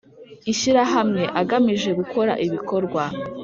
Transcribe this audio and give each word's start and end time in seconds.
ishyirahamwe 0.51 1.23
agamije 1.41 1.89
gukora 1.99 2.31
ibikorwa 2.45 3.03